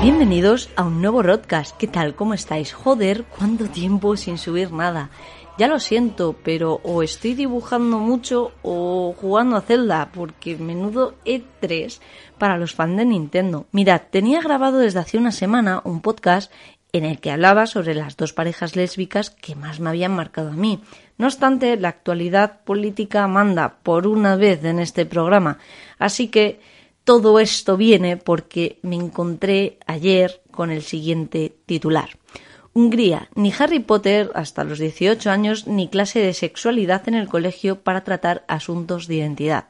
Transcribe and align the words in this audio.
Bienvenidos 0.00 0.70
a 0.76 0.84
un 0.84 1.02
nuevo 1.02 1.22
podcast. 1.22 1.76
¿Qué 1.76 1.88
tal? 1.88 2.14
¿Cómo 2.14 2.34
estáis? 2.34 2.72
Joder, 2.72 3.24
¿cuánto 3.24 3.64
tiempo 3.64 4.16
sin 4.16 4.38
subir 4.38 4.72
nada? 4.72 5.10
Ya 5.58 5.68
lo 5.68 5.80
siento, 5.80 6.36
pero 6.44 6.80
o 6.84 7.02
estoy 7.02 7.32
dibujando 7.32 7.98
mucho 7.98 8.52
o 8.62 9.14
jugando 9.18 9.56
a 9.56 9.62
Zelda, 9.62 10.10
porque 10.12 10.56
menudo 10.58 11.14
E3 11.24 11.98
para 12.36 12.58
los 12.58 12.74
fans 12.74 12.98
de 12.98 13.06
Nintendo. 13.06 13.66
Mirad, 13.72 14.02
tenía 14.10 14.42
grabado 14.42 14.78
desde 14.78 15.00
hace 15.00 15.16
una 15.16 15.32
semana 15.32 15.80
un 15.84 16.02
podcast 16.02 16.52
en 16.92 17.04
el 17.04 17.20
que 17.20 17.30
hablaba 17.30 17.66
sobre 17.66 17.94
las 17.94 18.16
dos 18.16 18.32
parejas 18.32 18.76
lésbicas 18.76 19.30
que 19.30 19.54
más 19.54 19.80
me 19.80 19.90
habían 19.90 20.14
marcado 20.14 20.50
a 20.50 20.56
mí. 20.56 20.80
No 21.18 21.26
obstante, 21.26 21.76
la 21.76 21.88
actualidad 21.88 22.60
política 22.64 23.26
manda 23.28 23.78
por 23.82 24.06
una 24.06 24.36
vez 24.36 24.64
en 24.64 24.78
este 24.78 25.06
programa, 25.06 25.58
así 25.98 26.28
que 26.28 26.60
todo 27.04 27.38
esto 27.38 27.76
viene 27.76 28.16
porque 28.16 28.78
me 28.82 28.96
encontré 28.96 29.78
ayer 29.86 30.42
con 30.50 30.70
el 30.70 30.82
siguiente 30.82 31.54
titular. 31.66 32.10
Hungría, 32.72 33.30
ni 33.34 33.54
Harry 33.58 33.78
Potter 33.78 34.30
hasta 34.34 34.64
los 34.64 34.78
18 34.78 35.30
años 35.30 35.66
ni 35.66 35.88
clase 35.88 36.18
de 36.18 36.34
sexualidad 36.34 37.08
en 37.08 37.14
el 37.14 37.28
colegio 37.28 37.80
para 37.80 38.04
tratar 38.04 38.44
asuntos 38.48 39.06
de 39.06 39.14
identidad. 39.14 39.64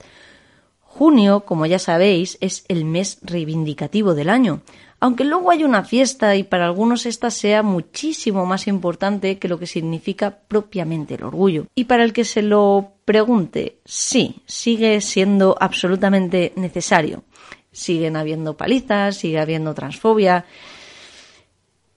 Junio, 0.81 1.44
como 1.44 1.67
ya 1.67 1.78
sabéis, 1.78 2.39
es 2.41 2.64
el 2.69 2.84
mes 2.84 3.19
reivindicativo 3.22 4.14
del 4.14 4.31
año, 4.31 4.62
aunque 5.00 5.25
luego 5.25 5.50
hay 5.50 5.64
una 5.64 5.84
fiesta 5.84 6.36
y 6.36 6.42
para 6.42 6.66
algunos 6.66 7.06
esta 7.06 7.30
sea 7.30 7.62
muchísimo 7.62 8.47
más 8.47 8.66
importante 8.66 9.38
que 9.38 9.48
lo 9.48 9.58
que 9.58 9.66
significa 9.66 10.38
propiamente 10.48 11.14
el 11.14 11.25
orgullo. 11.25 11.66
Y 11.75 11.84
para 11.84 12.05
el 12.05 12.12
que 12.12 12.25
se 12.25 12.42
lo 12.42 12.92
pregunte, 13.05 13.78
sí, 13.84 14.42
sigue 14.47 15.00
siendo 15.00 15.56
absolutamente 15.61 16.53
necesario. 16.56 17.25
Siguen 17.72 18.16
habiendo 18.16 18.56
palizas, 18.56 19.16
sigue 19.16 19.38
habiendo 19.38 19.75
transfobia, 19.75 20.47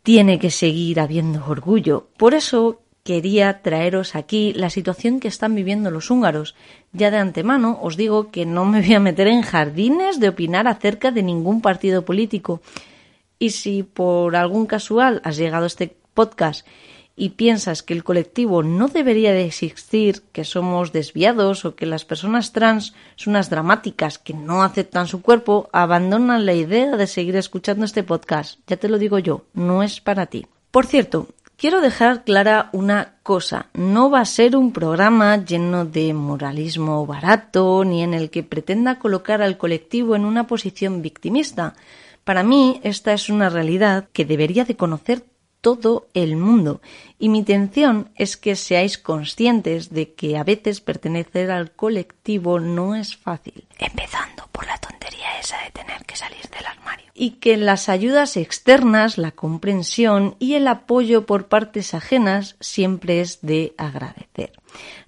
tiene 0.03 0.39
que 0.39 0.51
seguir 0.51 0.99
habiendo 0.99 1.45
orgullo. 1.45 2.09
Por 2.17 2.33
eso 2.33 2.81
quería 3.03 3.61
traeros 3.61 4.15
aquí 4.15 4.53
la 4.53 4.69
situación 4.69 5.19
que 5.19 5.27
están 5.27 5.55
viviendo 5.55 5.91
los 5.91 6.11
húngaros. 6.11 6.55
Ya 6.91 7.11
de 7.11 7.17
antemano 7.17 7.79
os 7.81 7.97
digo 7.97 8.31
que 8.31 8.45
no 8.45 8.65
me 8.65 8.81
voy 8.81 8.93
a 8.93 8.99
meter 8.99 9.27
en 9.27 9.41
jardines 9.41 10.19
de 10.19 10.29
opinar 10.29 10.67
acerca 10.67 11.11
de 11.11 11.23
ningún 11.23 11.61
partido 11.61 12.05
político. 12.05 12.61
Y 13.39 13.51
si 13.51 13.83
por 13.83 14.35
algún 14.35 14.65
casual 14.65 15.21
has 15.23 15.37
llegado 15.37 15.63
a 15.63 15.67
este 15.67 15.95
podcast 16.13 16.67
y 17.15 17.29
piensas 17.29 17.83
que 17.83 17.93
el 17.93 18.03
colectivo 18.03 18.63
no 18.63 18.87
debería 18.87 19.33
de 19.33 19.45
existir, 19.45 20.23
que 20.31 20.45
somos 20.45 20.93
desviados 20.93 21.65
o 21.65 21.75
que 21.75 21.85
las 21.85 22.05
personas 22.05 22.53
trans 22.53 22.93
son 23.17 23.31
unas 23.31 23.49
dramáticas 23.49 24.17
que 24.17 24.33
no 24.33 24.63
aceptan 24.63 25.07
su 25.07 25.21
cuerpo, 25.21 25.69
abandona 25.73 26.39
la 26.39 26.53
idea 26.53 26.95
de 26.95 27.07
seguir 27.07 27.35
escuchando 27.35 27.83
este 27.83 28.03
podcast. 28.03 28.59
Ya 28.67 28.77
te 28.77 28.87
lo 28.87 28.97
digo 28.97 29.19
yo, 29.19 29.43
no 29.53 29.83
es 29.83 29.99
para 29.99 30.27
ti. 30.27 30.47
Por 30.71 30.85
cierto, 30.85 31.27
quiero 31.59 31.81
dejar 31.81 32.23
clara 32.23 32.69
una 32.71 33.15
cosa. 33.21 33.67
No 33.73 34.09
va 34.09 34.21
a 34.21 34.25
ser 34.25 34.55
un 34.55 34.71
programa 34.71 35.43
lleno 35.43 35.85
de 35.85 36.13
moralismo 36.13 37.05
barato 37.05 37.83
ni 37.83 38.01
en 38.01 38.13
el 38.13 38.29
que 38.29 38.43
pretenda 38.43 38.97
colocar 38.97 39.41
al 39.41 39.57
colectivo 39.57 40.15
en 40.15 40.25
una 40.25 40.47
posición 40.47 41.01
victimista. 41.01 41.75
Para 42.23 42.43
mí 42.43 42.79
esta 42.83 43.11
es 43.11 43.29
una 43.29 43.49
realidad 43.49 44.07
que 44.13 44.25
debería 44.25 44.63
de 44.63 44.77
conocer 44.77 45.25
todo 45.61 46.07
el 46.13 46.37
mundo. 46.37 46.81
Y 47.17 47.27
mi 47.27 47.39
intención 47.39 48.09
es 48.15 48.37
que 48.37 48.55
seáis 48.55 48.97
conscientes 48.97 49.89
de 49.89 50.13
que 50.13 50.37
a 50.37 50.45
veces 50.45 50.79
pertenecer 50.79 51.51
al 51.51 51.71
colectivo 51.71 52.61
no 52.61 52.95
es 52.95 53.17
fácil. 53.17 53.67
Empezando 53.77 54.47
por 54.53 54.65
la 54.65 54.77
tontería 54.77 55.37
esa 55.37 55.57
de 55.65 55.71
tener 55.71 56.05
que 56.05 56.15
salir 56.15 56.43
del 56.43 56.65
armario. 56.65 56.78
Y 57.21 57.31
que 57.31 57.57
las 57.57 57.89
ayudas 57.89 58.37
externas, 58.37 59.17
la 59.17 59.31
comprensión 59.31 60.37
y 60.39 60.53
el 60.53 60.69
apoyo 60.69 61.25
por 61.25 61.47
partes 61.47 61.93
ajenas 61.93 62.55
siempre 62.61 63.19
es 63.19 63.39
de 63.41 63.73
agradecer. 63.77 64.53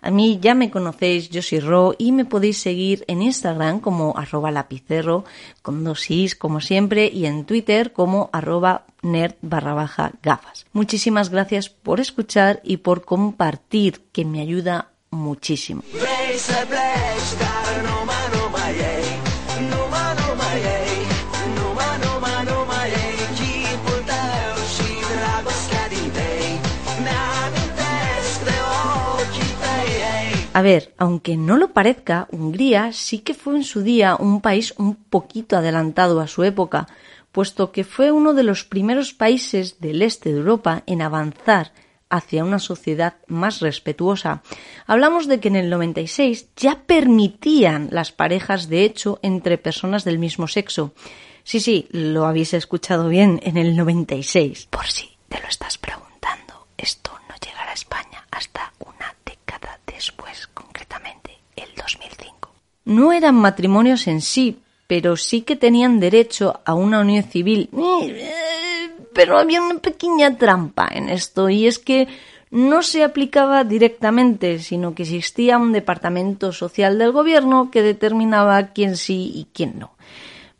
A 0.02 0.12
mí 0.12 0.38
ya 0.42 0.54
me 0.54 0.72
conocéis, 0.72 1.30
yo 1.30 1.42
soy 1.42 1.62
Ro 1.62 1.96
y 1.98 2.12
me 2.12 2.26
podéis 2.26 2.58
seguir 2.58 3.06
en 3.08 3.22
Instagram 3.22 3.80
como 3.80 4.18
arroba 4.18 4.52
lapicero 4.52 5.24
con 5.62 5.86
dos 5.86 6.12
is 6.12 6.36
como 6.36 6.60
siempre 6.60 7.10
y 7.14 7.28
en 7.28 7.46
Twitter 7.46 7.94
como 7.94 8.30
arroba 8.34 8.86
nerd 9.02 9.36
barra 9.42 9.74
baja 9.74 10.12
gafas. 10.22 10.66
Muchísimas 10.74 11.30
gracias 11.30 11.70
por 11.70 12.02
escuchar 12.02 12.60
y 12.64 12.78
por 12.78 13.06
compartir 13.06 14.02
que 14.12 14.26
me 14.26 14.42
ayuda 14.42 14.90
muchísimo. 15.12 15.82
A 30.54 30.62
ver, 30.62 30.94
aunque 30.98 31.38
no 31.38 31.56
lo 31.56 31.72
parezca, 31.72 32.28
Hungría 32.32 32.92
sí 32.92 33.20
que 33.20 33.34
fue 33.34 33.56
en 33.56 33.64
su 33.64 33.84
día 33.84 34.16
un 34.16 34.42
país 34.42 34.74
un 34.78 34.96
poquito 34.96 35.56
adelantado 35.56 36.20
a 36.20 36.28
su 36.28 36.44
época, 36.44 36.88
puesto 37.32 37.72
que 37.72 37.86
fue 37.86 38.12
uno 38.12 38.34
de 38.34 38.44
los 38.44 38.66
primeros 38.66 39.14
países 39.14 39.80
del 39.80 40.02
este 40.02 40.32
de 40.32 40.40
Europa 40.40 40.84
en 40.88 41.02
avanzar 41.02 41.72
hacia 42.10 42.44
una 42.44 42.60
sociedad 42.60 43.16
más 43.28 43.62
respetuosa. 43.62 44.44
Hablamos 44.86 45.28
de 45.28 45.40
que 45.40 45.48
en 45.48 45.56
el 45.56 45.70
96 45.70 46.50
ya 46.58 46.84
permitían 46.86 47.88
las 47.90 48.12
parejas 48.12 48.68
de 48.68 48.84
hecho 48.84 49.20
entre 49.22 49.58
personas 49.58 50.04
del 50.04 50.20
mismo 50.20 50.48
sexo. 50.48 50.94
Sí, 51.44 51.60
sí, 51.62 51.88
lo 51.92 52.26
habéis 52.26 52.54
escuchado 52.54 53.08
bien, 53.08 53.40
en 53.44 53.58
el 53.58 53.76
96. 53.76 54.68
Por 54.70 54.86
si 54.88 55.10
te 55.30 55.40
lo 55.40 55.48
estás 55.48 55.78
preguntando, 55.78 56.68
esto 56.78 57.12
no 57.30 57.36
llegará 57.44 57.72
a 57.72 57.76
España 57.76 58.28
hasta 58.30 58.74
una 58.80 59.16
década 59.26 59.80
después, 59.88 60.48
el 61.56 61.70
2005. 61.76 62.52
No 62.86 63.12
eran 63.12 63.36
matrimonios 63.36 64.08
en 64.08 64.22
sí, 64.22 64.60
pero 64.88 65.16
sí 65.16 65.42
que 65.42 65.56
tenían 65.56 66.00
derecho 66.00 66.60
a 66.66 66.74
una 66.74 67.00
unión 67.00 67.24
civil. 67.24 67.70
Pero 69.14 69.38
había 69.38 69.62
una 69.62 69.80
pequeña 69.80 70.38
trampa 70.38 70.88
en 70.92 71.10
esto, 71.10 71.50
y 71.50 71.68
es 71.68 71.80
que 71.80 72.08
no 72.50 72.84
se 72.84 73.04
aplicaba 73.04 73.64
directamente, 73.64 74.60
sino 74.60 74.94
que 74.94 75.04
existía 75.04 75.58
un 75.58 75.72
departamento 75.72 76.52
social 76.52 76.98
del 76.98 77.12
gobierno 77.12 77.72
que 77.72 77.82
determinaba 77.82 78.68
quién 78.68 78.98
sí 78.98 79.32
y 79.34 79.48
quién 79.54 79.80
no. 79.80 79.92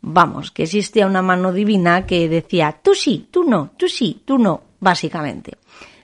Vamos, 0.00 0.50
que 0.50 0.64
existía 0.64 1.06
una 1.06 1.22
mano 1.22 1.52
divina 1.52 2.06
que 2.06 2.28
decía 2.28 2.76
tú 2.82 2.94
sí, 2.94 3.28
tú 3.30 3.44
no, 3.44 3.70
tú 3.76 3.88
sí, 3.88 4.22
tú 4.24 4.38
no, 4.38 4.62
básicamente. 4.80 5.58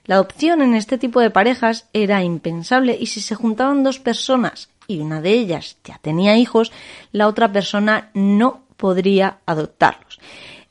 La 0.09 0.15
adopción 0.15 0.63
en 0.63 0.73
este 0.73 0.97
tipo 0.97 1.19
de 1.19 1.29
parejas 1.29 1.87
era 1.93 2.23
impensable 2.23 2.97
y 2.99 3.05
si 3.05 3.21
se 3.21 3.35
juntaban 3.35 3.83
dos 3.83 3.99
personas 3.99 4.71
y 4.87 5.01
una 5.01 5.21
de 5.21 5.33
ellas 5.33 5.77
ya 5.83 5.99
tenía 6.01 6.35
hijos, 6.35 6.71
la 7.11 7.27
otra 7.27 7.51
persona 7.51 8.09
no 8.15 8.63
podría 8.75 9.37
adoptarlos. 9.45 10.19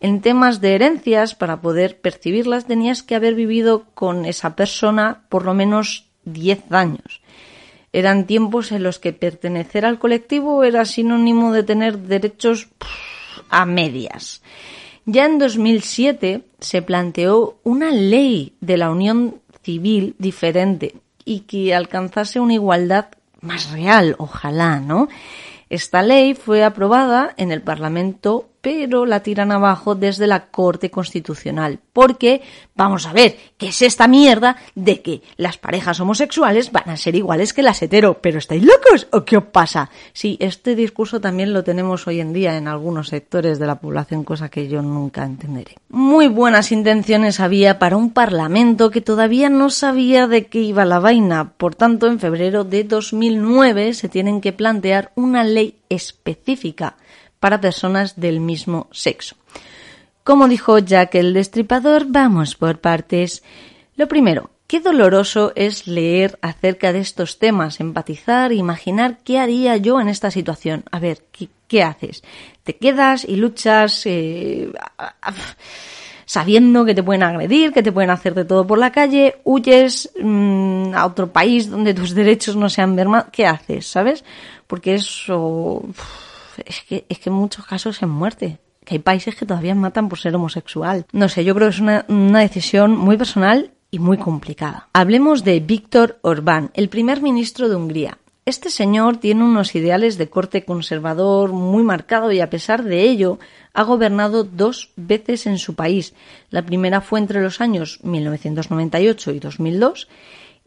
En 0.00 0.22
temas 0.22 0.60
de 0.60 0.74
herencias, 0.74 1.36
para 1.36 1.60
poder 1.60 2.00
percibirlas, 2.00 2.66
tenías 2.66 3.04
que 3.04 3.14
haber 3.14 3.36
vivido 3.36 3.84
con 3.94 4.24
esa 4.24 4.56
persona 4.56 5.22
por 5.28 5.44
lo 5.44 5.54
menos 5.54 6.08
10 6.24 6.72
años. 6.72 7.22
Eran 7.92 8.26
tiempos 8.26 8.72
en 8.72 8.82
los 8.82 8.98
que 8.98 9.12
pertenecer 9.12 9.86
al 9.86 10.00
colectivo 10.00 10.64
era 10.64 10.84
sinónimo 10.84 11.52
de 11.52 11.62
tener 11.62 11.98
derechos 11.98 12.70
a 13.50 13.66
medias. 13.66 14.42
Ya 15.10 15.24
en 15.24 15.38
2007 15.38 16.42
se 16.60 16.82
planteó 16.82 17.56
una 17.64 17.90
ley 17.90 18.52
de 18.60 18.76
la 18.76 18.90
unión 18.90 19.40
civil 19.62 20.14
diferente 20.18 20.96
y 21.24 21.40
que 21.40 21.74
alcanzase 21.74 22.40
una 22.40 22.52
igualdad 22.52 23.06
más 23.40 23.70
real, 23.70 24.16
ojalá, 24.18 24.80
¿no? 24.80 25.08
Esta 25.70 26.02
ley 26.02 26.34
fue 26.34 26.62
aprobada 26.62 27.32
en 27.38 27.52
el 27.52 27.62
Parlamento 27.62 28.47
pero 28.60 29.06
la 29.06 29.22
tiran 29.22 29.52
abajo 29.52 29.94
desde 29.94 30.26
la 30.26 30.46
Corte 30.46 30.90
Constitucional. 30.90 31.78
Porque, 31.92 32.42
vamos 32.74 33.06
a 33.06 33.12
ver, 33.12 33.36
¿qué 33.56 33.68
es 33.68 33.82
esta 33.82 34.08
mierda 34.08 34.56
de 34.74 35.00
que 35.02 35.22
las 35.36 35.58
parejas 35.58 36.00
homosexuales 36.00 36.72
van 36.72 36.90
a 36.90 36.96
ser 36.96 37.14
iguales 37.14 37.52
que 37.52 37.62
las 37.62 37.82
hetero? 37.82 38.18
¿Pero 38.20 38.38
estáis 38.38 38.62
locos 38.62 39.08
o 39.12 39.24
qué 39.24 39.36
os 39.36 39.44
pasa? 39.44 39.90
Sí, 40.12 40.36
este 40.40 40.74
discurso 40.74 41.20
también 41.20 41.52
lo 41.52 41.64
tenemos 41.64 42.06
hoy 42.06 42.20
en 42.20 42.32
día 42.32 42.56
en 42.56 42.68
algunos 42.68 43.08
sectores 43.08 43.58
de 43.58 43.66
la 43.66 43.76
población, 43.76 44.24
cosa 44.24 44.48
que 44.48 44.68
yo 44.68 44.82
nunca 44.82 45.24
entenderé. 45.24 45.76
Muy 45.88 46.28
buenas 46.28 46.72
intenciones 46.72 47.40
había 47.40 47.78
para 47.78 47.96
un 47.96 48.12
Parlamento 48.12 48.90
que 48.90 49.00
todavía 49.00 49.48
no 49.48 49.70
sabía 49.70 50.26
de 50.26 50.46
qué 50.46 50.60
iba 50.60 50.84
la 50.84 50.98
vaina. 50.98 51.52
Por 51.56 51.74
tanto, 51.74 52.06
en 52.06 52.20
febrero 52.20 52.64
de 52.64 52.84
2009 52.84 53.94
se 53.94 54.08
tienen 54.08 54.40
que 54.40 54.52
plantear 54.52 55.12
una 55.14 55.44
ley 55.44 55.76
específica 55.88 56.96
para 57.40 57.60
personas 57.60 58.20
del 58.20 58.40
mismo 58.40 58.88
sexo. 58.90 59.36
Como 60.24 60.48
dijo 60.48 60.78
Jack 60.78 61.14
el 61.14 61.32
Destripador, 61.32 62.04
vamos 62.06 62.54
por 62.54 62.80
partes. 62.80 63.42
Lo 63.96 64.08
primero, 64.08 64.50
qué 64.66 64.80
doloroso 64.80 65.52
es 65.56 65.86
leer 65.86 66.38
acerca 66.42 66.92
de 66.92 67.00
estos 67.00 67.38
temas, 67.38 67.80
empatizar, 67.80 68.52
imaginar 68.52 69.18
qué 69.24 69.38
haría 69.38 69.76
yo 69.78 70.00
en 70.00 70.08
esta 70.08 70.30
situación. 70.30 70.84
A 70.90 70.98
ver, 70.98 71.24
¿qué, 71.66 71.82
haces? 71.82 72.22
¿Te 72.62 72.76
quedas 72.76 73.24
y 73.24 73.36
luchas? 73.36 74.04
Eh, 74.04 74.70
sabiendo 76.28 76.84
que 76.84 76.94
te 76.94 77.02
pueden 77.02 77.22
agredir, 77.22 77.72
que 77.72 77.82
te 77.82 77.90
pueden 77.90 78.10
hacer 78.10 78.34
de 78.34 78.44
todo 78.44 78.66
por 78.66 78.78
la 78.78 78.92
calle, 78.92 79.36
huyes 79.44 80.10
mm, 80.22 80.92
a 80.94 81.06
otro 81.06 81.32
país 81.32 81.70
donde 81.70 81.94
tus 81.94 82.14
derechos 82.14 82.54
no 82.54 82.68
sean 82.68 82.94
mermados, 82.94 83.30
¿qué 83.32 83.46
haces? 83.46 83.86
¿Sabes? 83.86 84.24
Porque 84.66 84.96
eso 84.96 85.82
es 86.66 86.82
que, 86.82 87.06
es 87.08 87.18
que 87.18 87.30
en 87.30 87.36
muchos 87.36 87.66
casos 87.66 88.02
es 88.02 88.08
muerte. 88.08 88.58
Que 88.84 88.94
hay 88.94 88.98
países 89.00 89.34
que 89.36 89.46
todavía 89.46 89.74
matan 89.74 90.08
por 90.08 90.18
ser 90.18 90.34
homosexual. 90.34 91.06
No 91.12 91.28
sé, 91.28 91.44
yo 91.44 91.54
creo 91.54 91.68
que 91.68 91.74
es 91.74 91.80
una, 91.80 92.04
una 92.08 92.40
decisión 92.40 92.96
muy 92.96 93.16
personal 93.16 93.72
y 93.90 93.98
muy 93.98 94.18
complicada. 94.18 94.88
Hablemos 94.92 95.44
de 95.44 95.60
Víctor 95.60 96.18
Orbán, 96.22 96.70
el 96.74 96.88
primer 96.88 97.22
ministro 97.22 97.68
de 97.68 97.76
Hungría. 97.76 98.18
Este 98.48 98.70
señor 98.70 99.18
tiene 99.18 99.44
unos 99.44 99.74
ideales 99.74 100.16
de 100.16 100.30
corte 100.30 100.64
conservador 100.64 101.52
muy 101.52 101.82
marcado 101.82 102.32
y 102.32 102.40
a 102.40 102.48
pesar 102.48 102.82
de 102.82 103.02
ello 103.02 103.38
ha 103.74 103.82
gobernado 103.82 104.42
dos 104.42 104.90
veces 104.96 105.46
en 105.46 105.58
su 105.58 105.74
país. 105.74 106.14
La 106.48 106.62
primera 106.62 107.02
fue 107.02 107.18
entre 107.18 107.42
los 107.42 107.60
años 107.60 108.00
1998 108.04 109.32
y 109.32 109.38
2002 109.38 110.08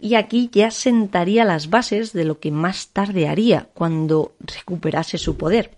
y 0.02 0.16
aquí 0.16 0.50
ya 0.52 0.72
sentaría 0.72 1.46
las 1.46 1.70
bases 1.70 2.12
de 2.12 2.26
lo 2.26 2.40
que 2.40 2.52
más 2.52 2.90
tarde 2.90 3.30
haría 3.30 3.68
cuando 3.74 4.34
recuperase 4.40 5.20
su 5.20 5.38
poder. 5.38 5.72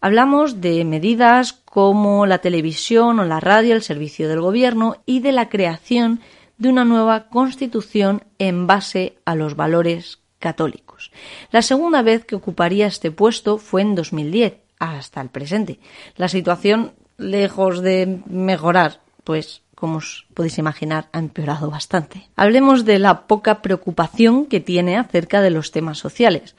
Hablamos 0.00 0.60
de 0.60 0.84
medidas 0.84 1.52
como 1.52 2.26
la 2.26 2.38
televisión 2.38 3.20
o 3.20 3.24
la 3.24 3.38
radio, 3.38 3.74
el 3.74 3.82
servicio 3.82 4.28
del 4.28 4.40
gobierno 4.40 4.96
y 5.06 5.20
de 5.20 5.32
la 5.32 5.48
creación 5.48 6.20
de 6.56 6.70
una 6.70 6.84
nueva 6.84 7.28
constitución 7.28 8.24
en 8.38 8.66
base 8.66 9.18
a 9.24 9.34
los 9.34 9.54
valores 9.54 10.18
católicos. 10.38 11.12
La 11.50 11.62
segunda 11.62 12.02
vez 12.02 12.24
que 12.24 12.34
ocuparía 12.34 12.86
este 12.86 13.10
puesto 13.10 13.58
fue 13.58 13.82
en 13.82 13.94
2010, 13.94 14.54
hasta 14.78 15.20
el 15.20 15.28
presente. 15.28 15.78
La 16.16 16.28
situación, 16.28 16.92
lejos 17.18 17.82
de 17.82 18.22
mejorar, 18.26 19.00
pues 19.24 19.62
como 19.82 19.98
os 19.98 20.30
podéis 20.32 20.62
imaginar, 20.62 21.08
ha 21.10 21.18
empeorado 21.18 21.66
bastante. 21.68 22.30
Hablemos 22.36 22.84
de 22.84 23.00
la 23.00 23.26
poca 23.26 23.62
preocupación 23.62 24.46
que 24.46 24.60
tiene 24.60 24.96
acerca 24.96 25.42
de 25.42 25.50
los 25.50 25.72
temas 25.72 25.98
sociales. 25.98 26.54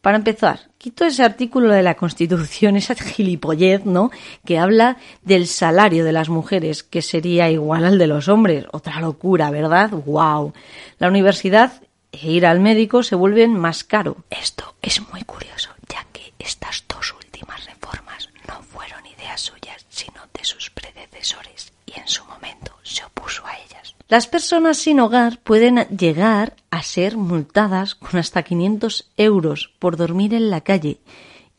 Para 0.00 0.16
empezar, 0.16 0.70
quito 0.78 1.04
ese 1.04 1.24
artículo 1.24 1.72
de 1.72 1.82
la 1.82 1.96
Constitución, 1.96 2.76
esa 2.80 2.94
gilipollez, 2.94 3.84
¿no? 3.84 4.12
Que 4.46 4.60
habla 4.60 4.96
del 5.22 5.48
salario 5.48 6.04
de 6.04 6.12
las 6.12 6.28
mujeres, 6.28 6.84
que 6.84 7.02
sería 7.02 7.50
igual 7.50 7.84
al 7.84 7.98
de 7.98 8.06
los 8.06 8.28
hombres. 8.28 8.66
Otra 8.70 9.00
locura, 9.00 9.50
¿verdad? 9.50 9.90
¡Wow! 9.90 10.52
La 11.00 11.08
universidad 11.08 11.82
e 12.12 12.30
ir 12.30 12.46
al 12.46 12.60
médico 12.60 13.02
se 13.02 13.16
vuelven 13.16 13.58
más 13.58 13.82
caro. 13.82 14.18
Esto 14.30 14.76
es 14.82 15.02
muy 15.10 15.24
curioso, 15.24 15.70
ya 15.92 16.06
que 16.12 16.32
estas 16.38 16.84
dos 16.86 17.12
últimas 17.12 17.66
reformas 17.66 18.28
no 18.46 18.62
fueron 18.62 19.04
ideas 19.04 19.40
suyas, 19.40 19.84
sino 19.88 20.20
de 20.32 20.44
sus 20.44 20.70
predecesores, 20.70 21.72
en 21.98 22.08
su 22.08 22.24
momento 22.24 22.72
se 22.82 23.04
opuso 23.04 23.44
a 23.46 23.52
ellas. 23.54 23.94
Las 24.08 24.26
personas 24.26 24.78
sin 24.78 25.00
hogar 25.00 25.38
pueden 25.38 25.86
llegar 25.96 26.54
a 26.70 26.82
ser 26.82 27.16
multadas 27.16 27.94
con 27.94 28.18
hasta 28.18 28.42
500 28.42 29.10
euros 29.16 29.72
por 29.78 29.96
dormir 29.96 30.34
en 30.34 30.50
la 30.50 30.62
calle 30.62 31.00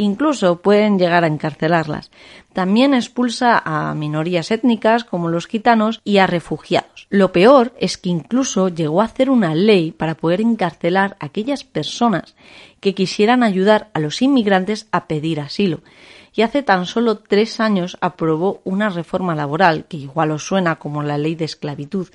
Incluso 0.01 0.61
pueden 0.61 0.97
llegar 0.97 1.25
a 1.25 1.27
encarcelarlas. 1.27 2.09
También 2.53 2.93
expulsa 2.93 3.61
a 3.65 3.93
minorías 3.95 4.49
étnicas 4.49 5.03
como 5.03 5.27
los 5.27 5.45
gitanos 5.45 5.99
y 6.05 6.19
a 6.19 6.25
refugiados. 6.25 7.05
Lo 7.09 7.33
peor 7.33 7.73
es 7.77 7.97
que 7.97 8.07
incluso 8.07 8.69
llegó 8.69 9.01
a 9.01 9.05
hacer 9.05 9.29
una 9.29 9.53
ley 9.53 9.91
para 9.91 10.15
poder 10.15 10.39
encarcelar 10.39 11.17
a 11.19 11.25
aquellas 11.25 11.65
personas 11.65 12.35
que 12.79 12.95
quisieran 12.95 13.43
ayudar 13.43 13.89
a 13.93 13.99
los 13.99 14.21
inmigrantes 14.21 14.87
a 14.93 15.05
pedir 15.05 15.41
asilo. 15.41 15.81
Y 16.33 16.41
hace 16.41 16.63
tan 16.63 16.85
solo 16.85 17.17
tres 17.17 17.59
años 17.59 17.97
aprobó 18.01 18.61
una 18.63 18.89
reforma 18.89 19.35
laboral, 19.35 19.85
que 19.85 19.97
igual 19.97 20.31
os 20.31 20.43
suena 20.43 20.77
como 20.77 21.03
la 21.03 21.17
ley 21.17 21.35
de 21.35 21.45
esclavitud, 21.45 22.07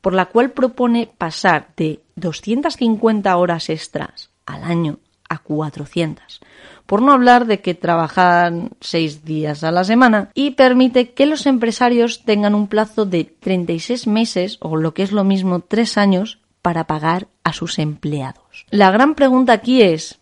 por 0.00 0.14
la 0.14 0.26
cual 0.26 0.50
propone 0.50 1.10
pasar 1.18 1.68
de 1.76 2.00
250 2.16 3.36
horas 3.36 3.70
extras 3.70 4.30
al 4.46 4.64
año 4.64 4.98
a 5.28 5.38
400 5.38 6.40
por 6.86 7.00
no 7.00 7.12
hablar 7.12 7.46
de 7.46 7.60
que 7.60 7.74
trabajan 7.74 8.70
seis 8.80 9.24
días 9.24 9.64
a 9.64 9.70
la 9.70 9.84
semana 9.84 10.30
y 10.34 10.50
permite 10.50 11.12
que 11.12 11.24
los 11.24 11.46
empresarios 11.46 12.22
tengan 12.24 12.54
un 12.54 12.66
plazo 12.66 13.06
de 13.06 13.24
36 13.24 14.06
meses 14.06 14.58
o 14.60 14.76
lo 14.76 14.92
que 14.94 15.02
es 15.02 15.12
lo 15.12 15.24
mismo 15.24 15.60
tres 15.60 15.96
años 15.96 16.38
para 16.60 16.86
pagar 16.86 17.28
a 17.44 17.52
sus 17.52 17.78
empleados. 17.78 18.66
La 18.70 18.90
gran 18.90 19.14
pregunta 19.14 19.54
aquí 19.54 19.82
es 19.82 20.18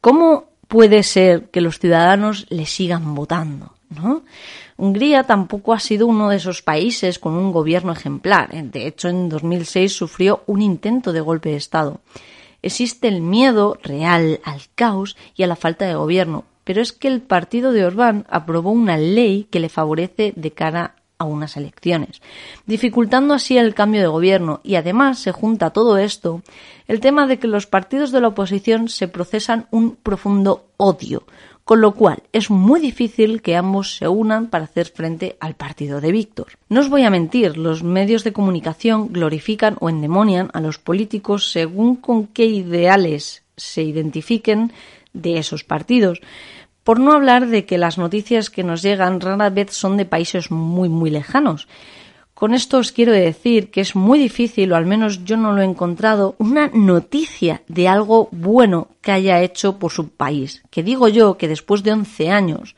¿cómo 0.00 0.44
puede 0.68 1.02
ser 1.02 1.50
que 1.50 1.60
los 1.60 1.78
ciudadanos 1.78 2.46
le 2.50 2.66
sigan 2.66 3.14
votando? 3.14 3.74
¿no? 3.90 4.24
Hungría 4.76 5.24
tampoco 5.24 5.72
ha 5.72 5.80
sido 5.80 6.06
uno 6.06 6.28
de 6.30 6.36
esos 6.36 6.62
países 6.62 7.18
con 7.18 7.34
un 7.34 7.52
gobierno 7.52 7.92
ejemplar. 7.92 8.50
De 8.50 8.86
hecho, 8.86 9.08
en 9.08 9.28
2006 9.28 9.92
sufrió 9.92 10.42
un 10.46 10.62
intento 10.62 11.12
de 11.12 11.20
golpe 11.20 11.50
de 11.50 11.56
Estado 11.56 12.00
existe 12.64 13.08
el 13.08 13.20
miedo 13.20 13.78
real 13.82 14.40
al 14.42 14.62
caos 14.74 15.16
y 15.36 15.42
a 15.42 15.46
la 15.46 15.56
falta 15.56 15.84
de 15.86 15.94
gobierno, 15.94 16.44
pero 16.64 16.80
es 16.80 16.92
que 16.92 17.08
el 17.08 17.20
partido 17.20 17.72
de 17.72 17.84
Orbán 17.84 18.26
aprobó 18.30 18.70
una 18.70 18.96
ley 18.96 19.46
que 19.50 19.60
le 19.60 19.68
favorece 19.68 20.32
de 20.34 20.50
cara 20.50 20.96
a 21.24 21.28
unas 21.28 21.56
elecciones, 21.56 22.22
dificultando 22.66 23.34
así 23.34 23.58
el 23.58 23.74
cambio 23.74 24.00
de 24.00 24.06
gobierno 24.06 24.60
y 24.62 24.76
además 24.76 25.18
se 25.18 25.32
junta 25.32 25.70
todo 25.70 25.98
esto 25.98 26.42
el 26.86 27.00
tema 27.00 27.26
de 27.26 27.38
que 27.38 27.48
los 27.48 27.66
partidos 27.66 28.12
de 28.12 28.20
la 28.20 28.28
oposición 28.28 28.88
se 28.88 29.08
procesan 29.08 29.66
un 29.70 29.96
profundo 29.96 30.64
odio, 30.76 31.24
con 31.64 31.80
lo 31.80 31.92
cual 31.92 32.22
es 32.32 32.50
muy 32.50 32.80
difícil 32.80 33.40
que 33.40 33.56
ambos 33.56 33.96
se 33.96 34.06
unan 34.06 34.48
para 34.48 34.64
hacer 34.64 34.88
frente 34.88 35.36
al 35.40 35.54
partido 35.54 36.00
de 36.00 36.12
Víctor. 36.12 36.58
No 36.68 36.80
os 36.80 36.90
voy 36.90 37.04
a 37.04 37.10
mentir, 37.10 37.56
los 37.56 37.82
medios 37.82 38.22
de 38.22 38.32
comunicación 38.32 39.12
glorifican 39.12 39.76
o 39.80 39.88
endemonian 39.88 40.50
a 40.52 40.60
los 40.60 40.78
políticos 40.78 41.50
según 41.50 41.96
con 41.96 42.26
qué 42.26 42.44
ideales 42.44 43.42
se 43.56 43.82
identifiquen 43.82 44.72
de 45.14 45.38
esos 45.38 45.64
partidos. 45.64 46.20
Por 46.84 47.00
no 47.00 47.12
hablar 47.12 47.48
de 47.48 47.64
que 47.64 47.78
las 47.78 47.98
noticias 47.98 48.50
que 48.50 48.62
nos 48.62 48.82
llegan 48.82 49.20
rara 49.20 49.50
vez 49.50 49.72
son 49.72 49.96
de 49.96 50.04
países 50.04 50.50
muy 50.50 50.88
muy 50.88 51.10
lejanos. 51.10 51.66
Con 52.34 52.52
esto 52.52 52.78
os 52.78 52.92
quiero 52.92 53.12
decir 53.12 53.70
que 53.70 53.80
es 53.80 53.96
muy 53.96 54.18
difícil, 54.18 54.72
o 54.72 54.76
al 54.76 54.86
menos 54.86 55.24
yo 55.24 55.36
no 55.36 55.52
lo 55.52 55.62
he 55.62 55.64
encontrado, 55.64 56.34
una 56.38 56.68
noticia 56.74 57.62
de 57.68 57.88
algo 57.88 58.28
bueno 58.32 58.88
que 59.00 59.12
haya 59.12 59.40
hecho 59.40 59.78
por 59.78 59.92
su 59.92 60.08
país. 60.08 60.62
Que 60.70 60.82
digo 60.82 61.08
yo 61.08 61.38
que 61.38 61.48
después 61.48 61.82
de 61.82 61.92
11 61.92 62.30
años 62.30 62.76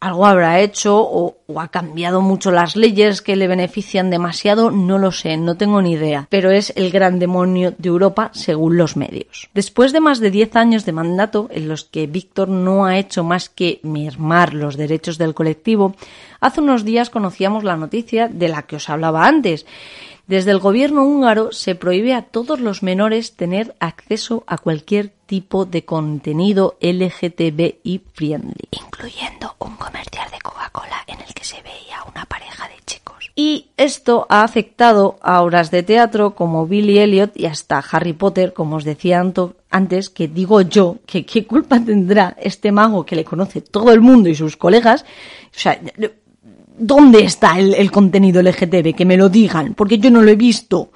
algo 0.00 0.26
habrá 0.26 0.60
hecho 0.60 0.98
o, 0.98 1.36
ha 1.58 1.68
cambiado 1.68 2.20
mucho 2.20 2.50
las 2.50 2.76
leyes 2.76 3.22
que 3.22 3.36
le 3.36 3.48
benefician 3.48 4.10
demasiado, 4.10 4.70
no 4.70 4.98
lo 4.98 5.10
sé, 5.10 5.36
no 5.36 5.56
tengo 5.56 5.80
ni 5.80 5.92
idea, 5.92 6.26
pero 6.28 6.50
es 6.50 6.72
el 6.76 6.90
gran 6.90 7.18
demonio 7.18 7.74
de 7.78 7.88
Europa 7.88 8.30
según 8.34 8.76
los 8.76 8.96
medios. 8.96 9.48
Después 9.54 9.92
de 9.92 10.00
más 10.00 10.20
de 10.20 10.30
10 10.30 10.56
años 10.56 10.84
de 10.84 10.92
mandato 10.92 11.48
en 11.50 11.68
los 11.68 11.84
que 11.84 12.06
Víctor 12.06 12.48
no 12.48 12.84
ha 12.84 12.98
hecho 12.98 13.24
más 13.24 13.48
que 13.48 13.80
mermar 13.82 14.54
los 14.54 14.76
derechos 14.76 15.18
del 15.18 15.34
colectivo, 15.34 15.94
hace 16.40 16.60
unos 16.60 16.84
días 16.84 17.10
conocíamos 17.10 17.64
la 17.64 17.76
noticia 17.76 18.28
de 18.28 18.48
la 18.48 18.62
que 18.62 18.76
os 18.76 18.90
hablaba 18.90 19.26
antes. 19.26 19.66
Desde 20.26 20.50
el 20.50 20.58
gobierno 20.58 21.04
húngaro 21.04 21.52
se 21.52 21.76
prohíbe 21.76 22.12
a 22.12 22.22
todos 22.22 22.58
los 22.58 22.82
menores 22.82 23.36
tener 23.36 23.76
acceso 23.78 24.42
a 24.48 24.58
cualquier 24.58 25.12
tipo 25.26 25.66
de 25.66 25.84
contenido 25.84 26.76
LGTBI 26.80 28.02
friendly, 28.12 28.68
incluyendo 29.06 29.54
un 29.60 29.76
comercial 29.76 30.28
de 30.32 30.38
Coca-Cola 30.42 31.04
en 31.06 31.20
el 31.20 31.32
que 31.32 31.44
se 31.44 31.62
veía 31.62 32.02
una 32.10 32.24
pareja 32.24 32.66
de 32.66 32.74
chicos. 32.86 33.30
Y 33.36 33.66
esto 33.76 34.26
ha 34.28 34.42
afectado 34.42 35.16
a 35.22 35.42
obras 35.42 35.70
de 35.70 35.84
teatro 35.84 36.34
como 36.34 36.66
Billy 36.66 36.98
Elliot 36.98 37.36
y 37.36 37.46
hasta 37.46 37.78
Harry 37.78 38.14
Potter, 38.14 38.52
como 38.52 38.76
os 38.76 38.84
decía 38.84 39.24
antes, 39.70 40.10
que 40.10 40.26
digo 40.26 40.60
yo, 40.62 40.96
que 41.06 41.24
qué 41.24 41.46
culpa 41.46 41.78
tendrá 41.78 42.36
este 42.40 42.72
mago 42.72 43.06
que 43.06 43.14
le 43.14 43.24
conoce 43.24 43.60
todo 43.60 43.92
el 43.92 44.00
mundo 44.00 44.28
y 44.28 44.34
sus 44.34 44.56
colegas. 44.56 45.02
O 45.02 45.58
sea, 45.58 45.78
¿Dónde 46.78 47.24
está 47.24 47.58
el, 47.58 47.90
contenido 47.90 48.42
LGTB? 48.42 48.94
Que 48.94 49.06
me 49.06 49.16
lo 49.16 49.30
digan, 49.30 49.72
porque 49.74 49.98
yo 49.98 50.10
no 50.10 50.20
lo 50.20 50.30
he 50.30 50.36
visto. 50.36 50.90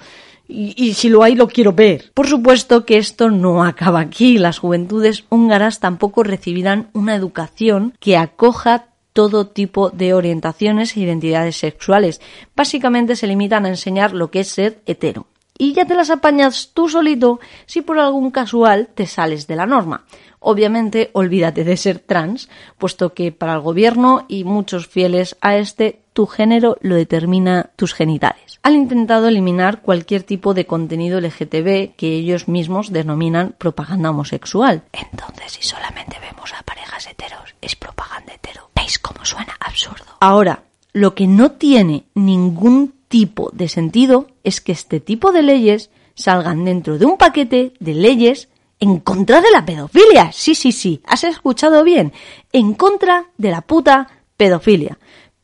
Y, 0.53 0.95
si 0.95 1.09
lo 1.09 1.23
hay, 1.23 1.37
lo 1.37 1.49
quiero 1.49 1.73
ver. 1.73 2.11
Por 2.13 2.27
supuesto 2.27 2.85
que 2.85 2.99
esto 2.99 3.31
no 3.31 3.63
acaba 3.63 4.01
aquí. 4.01 4.37
Las 4.37 4.59
juventudes 4.59 5.25
húngaras 5.29 5.79
tampoco 5.79 6.25
recibirán 6.25 6.91
una 6.93 7.15
educación 7.15 7.95
que 8.01 8.17
acoja 8.17 8.87
todo 9.13 9.47
tipo 9.47 9.91
de 9.91 10.15
orientaciones 10.15 10.97
e 10.97 11.01
identidades 11.01 11.57
sexuales. 11.57 12.21
Básicamente 12.57 13.17
se 13.17 13.27
limitan 13.27 13.65
a 13.65 13.71
enseñar 13.71 14.13
lo 14.13 14.31
que 14.31 14.41
es 14.41 14.49
ser 14.49 14.83
hetero. 14.87 15.27
Y 15.57 15.75
ya 15.75 15.85
te 15.85 15.95
las 15.95 16.11
apañas 16.11 16.71
tú 16.73 16.89
solito 16.89 17.39
si 17.67 17.83
por 17.83 17.99
algún 17.99 18.31
casual 18.31 18.89
te 18.95 19.07
sales 19.07 19.47
de 19.47 19.57
la 19.57 19.67
norma. 19.67 20.05
Obviamente, 20.39 21.11
olvídate 21.13 21.65
de 21.65 21.77
ser 21.77 21.99
trans, 21.99 22.49
puesto 22.79 23.13
que 23.13 23.31
para 23.31 23.53
el 23.53 23.61
gobierno 23.61 24.25
y 24.27 24.45
muchos 24.45 24.87
fieles 24.87 25.37
a 25.43 25.59
este, 25.59 26.01
tu 26.21 26.27
género 26.27 26.77
lo 26.83 26.97
determina 26.97 27.71
tus 27.77 27.95
genitales. 27.95 28.61
Han 28.63 28.75
intentado 28.75 29.29
eliminar 29.29 29.81
cualquier 29.81 30.23
tipo 30.23 30.53
de 30.53 30.67
contenido 30.67 31.19
LGTB 31.19 31.95
que 31.97 32.15
ellos 32.15 32.47
mismos 32.47 32.93
denominan 32.93 33.55
propaganda 33.57 34.11
homosexual. 34.11 34.83
Entonces, 34.93 35.53
si 35.53 35.63
solamente 35.63 36.19
vemos 36.21 36.53
a 36.53 36.63
parejas 36.63 37.07
heteros, 37.07 37.55
es 37.63 37.75
propaganda 37.75 38.35
hetero. 38.35 38.69
¿Veis 38.77 38.99
cómo 38.99 39.25
suena 39.25 39.57
absurdo? 39.61 40.05
Ahora, 40.21 40.65
lo 40.93 41.15
que 41.15 41.27
no 41.27 41.53
tiene 41.53 42.05
ningún 42.15 42.93
tipo 43.09 43.49
de 43.55 43.71
sentido 43.71 44.27
es 44.45 44.61
que 44.61 44.73
este 44.73 45.01
tipo 45.01 45.33
de 45.33 45.41
leyes 45.41 45.89
salgan 46.17 46.67
dentro 46.67 46.99
de 46.99 47.07
un 47.07 47.17
paquete 47.17 47.73
de 47.81 47.95
leyes 47.95 48.51
en 48.79 48.99
contra 48.99 49.41
de 49.41 49.51
la 49.53 49.65
pedofilia. 49.65 50.33
Sí, 50.33 50.55
sí, 50.55 50.73
sí, 50.73 51.01
has 51.07 51.25
escuchado 51.25 51.83
bien. 51.83 52.13
En 52.53 52.75
contra 52.75 53.31
de 53.39 53.51
la 53.53 53.63
puta 53.63 54.21
pedofilia. 54.37 54.99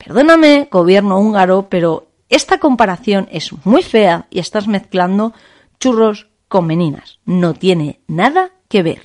Perdóname, 0.06 0.68
gobierno 0.70 1.18
húngaro, 1.18 1.66
pero 1.68 2.06
esta 2.28 2.58
comparación 2.58 3.26
es 3.32 3.50
muy 3.64 3.82
fea 3.82 4.28
y 4.30 4.38
estás 4.38 4.68
mezclando 4.68 5.32
churros 5.80 6.28
con 6.46 6.64
meninas. 6.68 7.18
No 7.24 7.54
tiene 7.54 7.98
nada 8.06 8.52
que 8.68 8.84
ver. 8.84 9.02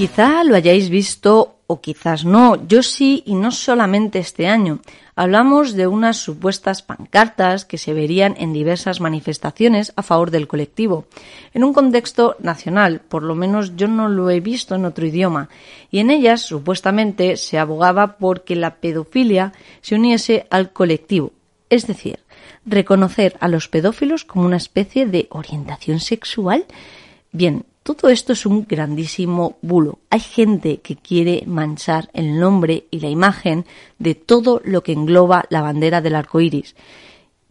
Quizá 0.00 0.44
lo 0.44 0.56
hayáis 0.56 0.88
visto 0.88 1.56
o 1.66 1.82
quizás 1.82 2.24
no, 2.24 2.66
yo 2.66 2.82
sí 2.82 3.22
y 3.26 3.34
no 3.34 3.50
solamente 3.50 4.18
este 4.18 4.46
año. 4.46 4.80
Hablamos 5.14 5.74
de 5.74 5.88
unas 5.88 6.16
supuestas 6.16 6.80
pancartas 6.80 7.66
que 7.66 7.76
se 7.76 7.92
verían 7.92 8.34
en 8.38 8.54
diversas 8.54 9.02
manifestaciones 9.02 9.92
a 9.96 10.02
favor 10.02 10.30
del 10.30 10.48
colectivo, 10.48 11.04
en 11.52 11.64
un 11.64 11.74
contexto 11.74 12.36
nacional, 12.40 13.02
por 13.10 13.22
lo 13.22 13.34
menos 13.34 13.76
yo 13.76 13.88
no 13.88 14.08
lo 14.08 14.30
he 14.30 14.40
visto 14.40 14.74
en 14.74 14.86
otro 14.86 15.04
idioma, 15.04 15.50
y 15.90 15.98
en 15.98 16.08
ellas 16.08 16.40
supuestamente 16.40 17.36
se 17.36 17.58
abogaba 17.58 18.16
por 18.16 18.44
que 18.44 18.56
la 18.56 18.76
pedofilia 18.76 19.52
se 19.82 19.96
uniese 19.96 20.46
al 20.48 20.72
colectivo, 20.72 21.32
es 21.68 21.86
decir, 21.86 22.20
reconocer 22.64 23.36
a 23.40 23.48
los 23.48 23.68
pedófilos 23.68 24.24
como 24.24 24.46
una 24.46 24.56
especie 24.56 25.04
de 25.04 25.26
orientación 25.28 26.00
sexual. 26.00 26.64
Bien, 27.32 27.66
todo 27.94 28.10
esto 28.10 28.32
es 28.32 28.46
un 28.46 28.66
grandísimo 28.66 29.58
bulo. 29.62 29.98
Hay 30.10 30.20
gente 30.20 30.78
que 30.78 30.96
quiere 30.96 31.44
manchar 31.46 32.10
el 32.12 32.38
nombre 32.38 32.84
y 32.90 33.00
la 33.00 33.08
imagen 33.08 33.64
de 33.98 34.14
todo 34.14 34.60
lo 34.64 34.82
que 34.82 34.92
engloba 34.92 35.44
la 35.50 35.62
bandera 35.62 36.00
del 36.00 36.14
arco 36.14 36.40
iris. 36.40 36.74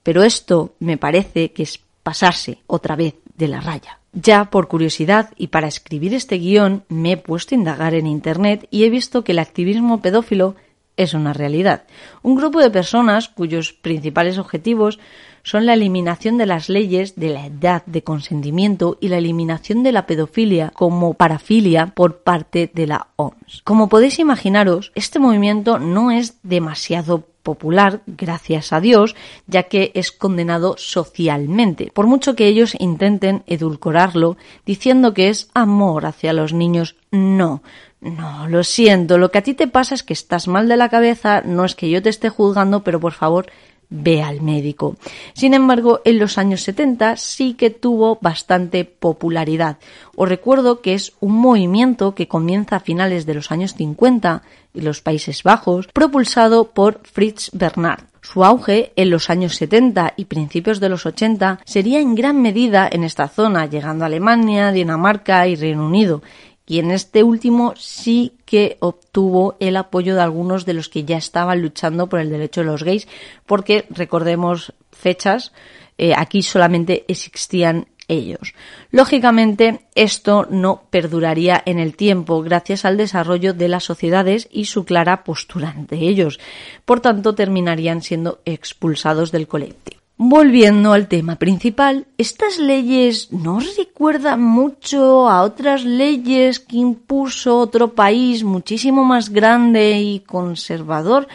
Pero 0.03 0.23
esto 0.23 0.73
me 0.79 0.97
parece 0.97 1.51
que 1.51 1.63
es 1.63 1.79
pasarse 2.03 2.59
otra 2.67 2.95
vez 2.95 3.15
de 3.35 3.47
la 3.47 3.61
raya. 3.61 3.99
Ya 4.13 4.45
por 4.45 4.67
curiosidad 4.67 5.31
y 5.37 5.47
para 5.47 5.67
escribir 5.67 6.13
este 6.13 6.37
guion 6.37 6.83
me 6.89 7.11
he 7.13 7.17
puesto 7.17 7.53
a 7.53 7.57
indagar 7.57 7.93
en 7.93 8.07
internet 8.07 8.67
y 8.71 8.83
he 8.83 8.89
visto 8.89 9.23
que 9.23 9.33
el 9.33 9.39
activismo 9.39 10.01
pedófilo 10.01 10.55
es 10.97 11.13
una 11.13 11.31
realidad. 11.31 11.83
Un 12.23 12.35
grupo 12.35 12.59
de 12.59 12.69
personas 12.69 13.29
cuyos 13.29 13.71
principales 13.71 14.37
objetivos 14.37 14.99
son 15.43 15.65
la 15.65 15.73
eliminación 15.73 16.37
de 16.37 16.45
las 16.45 16.69
leyes 16.69 17.15
de 17.15 17.29
la 17.29 17.45
edad 17.45 17.85
de 17.85 18.03
consentimiento 18.03 18.97
y 18.99 19.07
la 19.07 19.17
eliminación 19.17 19.83
de 19.83 19.91
la 19.91 20.05
pedofilia 20.05 20.71
como 20.73 21.13
parafilia 21.13 21.87
por 21.87 22.17
parte 22.17 22.71
de 22.73 22.87
la 22.87 23.07
OMS. 23.15 23.61
Como 23.63 23.89
podéis 23.89 24.19
imaginaros, 24.19 24.91
este 24.95 25.19
movimiento 25.19 25.79
no 25.79 26.11
es 26.11 26.35
demasiado 26.43 27.25
popular, 27.43 28.01
gracias 28.05 28.73
a 28.73 28.79
Dios, 28.79 29.15
ya 29.47 29.63
que 29.63 29.91
es 29.95 30.11
condenado 30.11 30.75
socialmente, 30.77 31.91
por 31.93 32.05
mucho 32.05 32.35
que 32.35 32.47
ellos 32.47 32.75
intenten 32.77 33.43
edulcorarlo 33.47 34.37
diciendo 34.65 35.13
que 35.13 35.29
es 35.29 35.49
amor 35.53 36.05
hacia 36.05 36.33
los 36.33 36.53
niños. 36.53 36.95
No, 37.11 37.63
no, 38.01 38.47
lo 38.47 38.63
siento, 38.63 39.17
lo 39.17 39.31
que 39.31 39.39
a 39.39 39.43
ti 39.43 39.53
te 39.53 39.67
pasa 39.67 39.95
es 39.95 40.03
que 40.03 40.13
estás 40.13 40.47
mal 40.47 40.67
de 40.67 40.77
la 40.77 40.89
cabeza, 40.89 41.41
no 41.43 41.65
es 41.65 41.75
que 41.75 41.89
yo 41.89 42.01
te 42.01 42.09
esté 42.09 42.29
juzgando, 42.29 42.83
pero 42.83 42.99
por 42.99 43.13
favor, 43.13 43.47
ve 43.89 44.21
al 44.21 44.41
médico. 44.41 44.95
Sin 45.33 45.53
embargo, 45.53 46.01
en 46.05 46.19
los 46.19 46.37
años 46.37 46.61
70 46.61 47.17
sí 47.17 47.53
que 47.55 47.69
tuvo 47.69 48.19
bastante 48.21 48.85
popularidad. 48.85 49.77
Os 50.15 50.29
recuerdo 50.29 50.81
que 50.81 50.93
es 50.93 51.13
un 51.19 51.33
movimiento 51.33 52.15
que 52.15 52.27
comienza 52.27 52.77
a 52.77 52.81
finales 52.81 53.25
de 53.25 53.33
los 53.33 53.51
años 53.51 53.73
50 53.73 54.43
en 54.75 54.85
los 54.85 55.01
Países 55.01 55.43
Bajos, 55.43 55.87
propulsado 55.87 56.71
por 56.71 57.01
Fritz 57.03 57.49
Bernard. 57.53 58.03
Su 58.21 58.43
auge 58.43 58.91
en 58.95 59.09
los 59.09 59.29
años 59.29 59.55
70 59.55 60.13
y 60.17 60.25
principios 60.25 60.79
de 60.79 60.89
los 60.89 61.05
80 61.05 61.61
sería 61.65 61.99
en 62.01 62.15
gran 62.15 62.41
medida 62.41 62.87
en 62.91 63.03
esta 63.03 63.29
zona, 63.29 63.65
llegando 63.65 64.03
a 64.03 64.07
Alemania, 64.07 64.71
Dinamarca 64.71 65.47
y 65.47 65.55
Reino 65.55 65.85
Unido, 65.85 66.21
y 66.69 66.77
en 66.77 66.91
este 66.91 67.23
último 67.23 67.73
sí 67.75 68.33
que 68.45 68.77
obtuvo 68.79 69.57
el 69.59 69.75
apoyo 69.75 70.13
de 70.13 70.21
algunos 70.21 70.67
de 70.67 70.75
los 70.75 70.87
que 70.87 71.03
ya 71.03 71.17
estaban 71.17 71.63
luchando 71.63 72.07
por 72.07 72.19
el 72.19 72.29
derecho 72.29 72.61
de 72.61 72.67
los 72.67 72.83
gays, 72.83 73.07
porque 73.47 73.85
recordemos 73.89 74.71
fechas, 74.91 75.51
eh, 75.97 76.13
aquí 76.15 76.43
solamente 76.43 77.05
existían 77.07 77.87
ellos. 78.07 78.53
Lógicamente, 78.91 79.81
esto 79.95 80.45
no 80.51 80.83
perduraría 80.91 81.61
en 81.65 81.79
el 81.79 81.95
tiempo 81.95 82.41
gracias 82.43 82.85
al 82.85 82.97
desarrollo 82.97 83.55
de 83.55 83.67
las 83.67 83.83
sociedades 83.83 84.47
y 84.51 84.65
su 84.65 84.85
clara 84.85 85.23
postura 85.23 85.69
ante 85.75 85.95
ellos. 85.95 86.39
Por 86.85 86.99
tanto, 86.99 87.33
terminarían 87.33 88.03
siendo 88.03 88.41
expulsados 88.45 89.31
del 89.31 89.47
colectivo. 89.47 89.99
Volviendo 90.21 90.91
al 90.91 91.07
tema 91.07 91.37
principal, 91.37 92.05
estas 92.17 92.57
leyes 92.57 93.31
no 93.31 93.61
recuerdan 93.61 94.41
mucho 94.41 95.29
a 95.29 95.43
otras 95.43 95.85
leyes 95.85 96.59
que 96.59 96.75
impuso 96.75 97.57
otro 97.57 97.95
país 97.95 98.43
muchísimo 98.43 99.05
más 99.05 99.29
grande 99.29 100.01
y 100.01 100.19
conservador. 100.19 101.29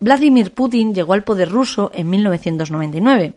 Vladimir 0.00 0.52
Putin 0.52 0.92
llegó 0.96 1.12
al 1.12 1.22
poder 1.22 1.48
ruso 1.48 1.92
en 1.94 2.10
1999. 2.10 3.34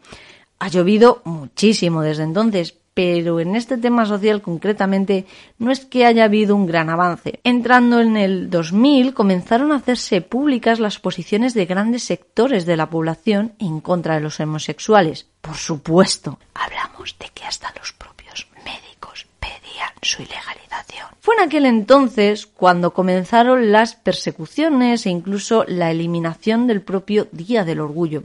Ha 0.58 0.68
llovido 0.68 1.22
muchísimo 1.26 2.02
desde 2.02 2.24
entonces, 2.24 2.74
pero 2.94 3.40
en 3.40 3.56
este 3.56 3.78
tema 3.78 4.06
social 4.06 4.42
concretamente 4.42 5.26
no 5.58 5.72
es 5.72 5.86
que 5.86 6.06
haya 6.06 6.26
habido 6.26 6.56
un 6.56 6.66
gran 6.66 6.90
avance. 6.90 7.40
Entrando 7.44 8.02
en 8.02 8.18
el 8.18 8.50
2000 8.50 9.14
comenzaron 9.14 9.72
a 9.72 9.78
hacerse 9.78 10.22
públicas 10.22 10.80
las 10.80 11.00
posiciones 11.00 11.54
de 11.54 11.66
grandes 11.66 12.04
sectores 12.04 12.66
de 12.66 12.78
la 12.78 12.90
población 12.90 13.54
en 13.60 13.80
contra 13.80 14.16
de 14.16 14.22
los 14.22 14.40
homosexuales. 14.40 15.28
Por 15.40 15.56
supuesto, 15.56 16.38
hablamos 16.54 17.16
de 17.18 17.28
que 17.34 17.46
hasta 17.46 17.74
los 17.80 17.94
propios 17.94 18.48
médicos 18.66 19.26
pedían 19.40 19.92
su 20.02 20.22
ilegalización. 20.22 21.08
Fue 21.22 21.36
en 21.36 21.42
aquel 21.42 21.66
entonces 21.66 22.46
cuando 22.46 22.94
comenzaron 22.94 23.72
las 23.72 23.96
persecuciones 23.96 25.06
e 25.06 25.10
incluso 25.10 25.64
la 25.68 25.92
eliminación 25.92 26.68
del 26.68 26.82
propio 26.82 27.28
Día 27.32 27.64
del 27.64 27.80
Orgullo. 27.80 28.24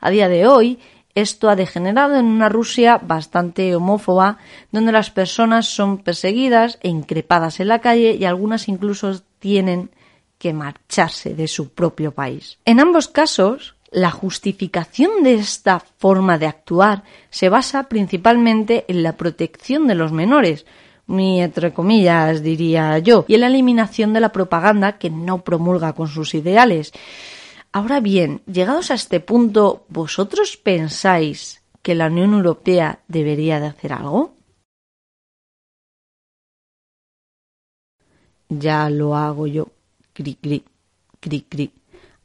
A 0.00 0.10
día 0.10 0.28
de 0.28 0.46
hoy, 0.46 0.78
esto 1.14 1.48
ha 1.48 1.56
degenerado 1.56 2.16
en 2.16 2.26
una 2.26 2.48
Rusia 2.48 2.98
bastante 3.02 3.74
homófoba, 3.76 4.38
donde 4.72 4.92
las 4.92 5.10
personas 5.10 5.66
son 5.66 5.98
perseguidas 5.98 6.78
e 6.82 6.88
increpadas 6.88 7.60
en 7.60 7.68
la 7.68 7.80
calle 7.80 8.16
y 8.18 8.24
algunas 8.24 8.68
incluso 8.68 9.20
tienen 9.38 9.90
que 10.38 10.52
marcharse 10.52 11.34
de 11.34 11.48
su 11.48 11.70
propio 11.70 12.12
país. 12.12 12.58
En 12.64 12.80
ambos 12.80 13.08
casos, 13.08 13.76
la 13.90 14.10
justificación 14.10 15.22
de 15.22 15.34
esta 15.34 15.78
forma 15.78 16.36
de 16.36 16.46
actuar 16.46 17.04
se 17.30 17.48
basa 17.48 17.84
principalmente 17.84 18.84
en 18.88 19.04
la 19.04 19.12
protección 19.16 19.86
de 19.86 19.94
los 19.94 20.10
menores, 20.10 20.66
muy 21.06 21.40
entre 21.40 21.72
comillas 21.72 22.42
diría 22.42 22.98
yo, 22.98 23.24
y 23.28 23.34
en 23.34 23.42
la 23.42 23.46
eliminación 23.46 24.12
de 24.12 24.20
la 24.20 24.32
propaganda 24.32 24.98
que 24.98 25.10
no 25.10 25.44
promulga 25.44 25.92
con 25.92 26.08
sus 26.08 26.34
ideales. 26.34 26.92
Ahora 27.76 27.98
bien, 27.98 28.40
llegados 28.46 28.92
a 28.92 28.94
este 28.94 29.18
punto, 29.18 29.84
¿vosotros 29.88 30.56
pensáis 30.56 31.64
que 31.82 31.96
la 31.96 32.06
Unión 32.06 32.32
Europea 32.34 33.00
debería 33.08 33.58
de 33.58 33.66
hacer 33.66 33.92
algo? 33.92 34.36
Ya 38.48 38.88
lo 38.90 39.16
hago 39.16 39.48
yo. 39.48 39.72
Cri, 40.12 40.36
cri, 40.36 40.62
cri, 41.18 41.40
cri. 41.40 41.72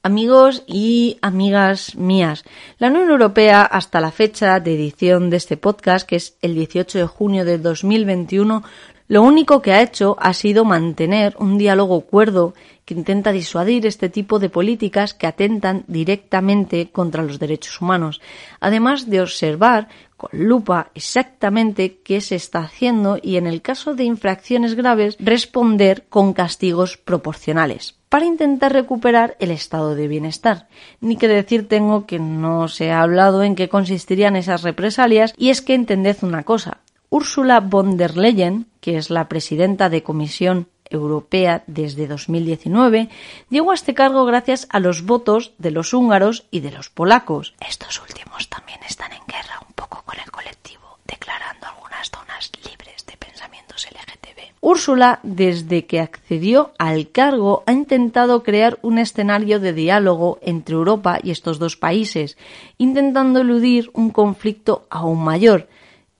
Amigos 0.03 0.63
y 0.68 1.18
amigas 1.24 1.96
mías, 1.96 2.46
la 2.77 2.89
Unión 2.89 3.10
Europea 3.10 3.63
hasta 3.63 4.00
la 4.00 4.12
fecha 4.12 4.60
de 4.60 4.75
edición 4.75 5.32
de 5.32 5.38
este 5.38 5.58
podcast, 5.58 6.08
que 6.08 6.18
es 6.18 6.38
el 6.44 6.53
18 6.53 7.00
de 7.00 7.08
junio 7.08 7.44
de 7.44 7.58
2021, 7.58 8.63
Lo 9.09 9.23
único 9.23 9.63
que 9.63 9.73
ha 9.73 9.81
hecho 9.81 10.15
ha 10.19 10.33
sido 10.33 10.65
mantener 10.65 11.35
un 11.39 11.57
diálogo 11.57 12.01
cuerdo 12.01 12.53
que 12.85 12.93
intenta 12.93 13.31
disuadir 13.31 13.87
este 13.87 14.07
tipo 14.07 14.37
de 14.37 14.51
políticas 14.51 15.15
que 15.15 15.25
atentan 15.25 15.83
directamente 15.87 16.91
contra 16.91 17.23
los 17.23 17.39
derechos 17.39 17.81
humanos, 17.81 18.21
además 18.59 19.09
de 19.09 19.21
observar 19.21 19.87
con 20.15 20.29
lupa 20.31 20.91
exactamente 20.93 21.97
qué 22.03 22.21
se 22.21 22.35
está 22.35 22.59
haciendo 22.59 23.17
y 23.19 23.37
en 23.37 23.47
el 23.47 23.63
caso 23.63 23.95
de 23.95 24.03
infracciones 24.03 24.75
graves 24.75 25.17
responder 25.19 26.05
con 26.07 26.33
castigos 26.33 26.97
proporcionales 26.97 27.95
para 28.09 28.25
intentar 28.25 28.73
recuperar 28.73 29.37
el 29.39 29.49
estado 29.49 29.95
de 29.95 30.07
bienestar. 30.07 30.67
Ni 31.01 31.15
que 31.15 31.27
decir 31.27 31.67
tengo 31.67 32.05
que 32.05 32.19
no 32.19 32.67
se 32.67 32.91
ha 32.91 33.01
hablado 33.01 33.41
en 33.41 33.55
qué 33.55 33.69
consistirían 33.69 34.35
esas 34.35 34.61
represalias 34.61 35.33
y 35.35 35.49
es 35.49 35.63
que 35.63 35.73
entended 35.73 36.17
una 36.21 36.43
cosa. 36.43 36.77
Ursula 37.11 37.59
von 37.59 37.97
der 37.97 38.17
Leyen, 38.17 38.67
que 38.81 38.97
es 38.97 39.09
la 39.09 39.27
presidenta 39.27 39.89
de 39.89 40.03
Comisión 40.03 40.67
Europea 40.91 41.63
desde 41.65 42.07
2019, 42.07 43.09
llegó 43.49 43.71
a 43.71 43.73
este 43.73 43.95
cargo 43.95 44.25
gracias 44.25 44.67
a 44.69 44.79
los 44.79 45.05
votos 45.05 45.53
de 45.57 45.71
los 45.71 45.93
húngaros 45.93 46.45
y 46.51 46.59
de 46.59 46.71
los 46.71 46.89
polacos. 46.89 47.55
Estos 47.67 47.99
últimos 48.01 48.47
también 48.49 48.79
están 48.87 49.11
en 49.11 49.21
guerra 49.27 49.59
un 49.67 49.73
poco 49.73 50.03
con 50.05 50.19
el 50.19 50.29
colectivo, 50.31 50.99
declarando 51.07 51.65
algunas 51.65 52.11
zonas 52.11 52.51
libres 52.63 53.03
de 53.07 53.17
pensamientos 53.17 53.87
LGTB. 53.89 54.53
Úrsula, 54.61 55.19
desde 55.23 55.87
que 55.87 56.01
accedió 56.01 56.73
al 56.77 57.09
cargo, 57.09 57.63
ha 57.65 57.71
intentado 57.71 58.43
crear 58.43 58.77
un 58.83 58.99
escenario 58.99 59.59
de 59.59 59.73
diálogo 59.73 60.37
entre 60.43 60.75
Europa 60.75 61.19
y 61.23 61.31
estos 61.31 61.57
dos 61.57 61.75
países, 61.75 62.37
intentando 62.77 63.41
eludir 63.41 63.89
un 63.93 64.11
conflicto 64.11 64.85
aún 64.91 65.23
mayor. 65.23 65.67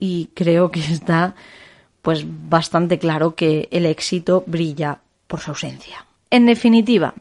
Y 0.00 0.30
creo 0.34 0.72
que 0.72 0.80
está 0.80 1.36
pues 2.02 2.24
bastante 2.26 2.98
claro 2.98 3.36
que 3.36 3.68
el 3.70 3.86
éxito 3.86 4.42
brilla 4.46 5.00
por 5.26 5.40
su 5.40 5.50
ausencia. 5.50 6.06
En 6.30 6.46
definitiva, 6.46 7.14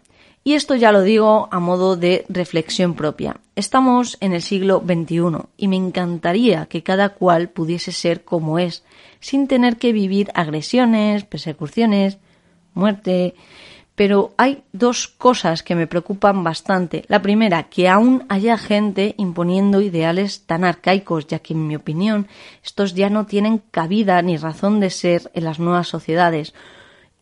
y 0.44 0.54
esto 0.54 0.76
ya 0.76 0.92
lo 0.92 1.02
digo 1.02 1.50
a 1.52 1.60
modo 1.60 1.96
de 1.96 2.26
reflexión 2.30 2.96
propia, 2.96 3.38
estamos 3.56 4.18
en 4.22 4.34
el 4.34 4.42
siglo 4.42 4.82
XXI 4.84 5.48
y 5.58 5.68
me 5.68 5.76
encantaría 5.76 6.66
que 6.68 6.82
cada 6.82 7.10
cual 7.10 7.50
pudiese 7.50 7.92
ser 7.92 8.24
como 8.24 8.58
es, 8.58 8.84
sin 9.20 9.48
tener 9.48 9.78
que 9.78 9.92
vivir 9.92 10.32
agresiones, 10.34 11.26
persecuciones, 11.26 12.18
muerte, 12.74 13.36
pero 14.00 14.34
hay 14.38 14.64
dos 14.72 15.10
cosas 15.10 15.62
que 15.62 15.76
me 15.76 15.86
preocupan 15.86 16.42
bastante. 16.42 17.04
La 17.10 17.22
primera, 17.22 17.64
que 17.64 17.90
aún 17.90 18.24
haya 18.30 18.58
gente 18.58 19.14
imponiendo 19.18 19.82
ideales 19.82 20.44
tan 20.46 20.64
arcaicos, 20.64 21.28
ya 21.28 21.40
que 21.40 21.52
en 21.54 21.68
mi 21.68 21.76
opinión 21.76 22.30
estos 22.64 22.94
ya 22.94 23.10
no 23.10 23.26
tienen 23.26 23.62
cabida 23.72 24.22
ni 24.22 24.38
razón 24.38 24.80
de 24.80 24.90
ser 24.90 25.30
en 25.34 25.44
las 25.44 25.60
nuevas 25.60 25.90
sociedades. 25.90 26.54